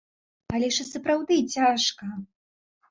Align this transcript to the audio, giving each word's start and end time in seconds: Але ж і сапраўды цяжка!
Але 0.53 0.69
ж 0.77 0.81
і 0.85 0.87
сапраўды 0.93 1.39
цяжка! 1.59 2.13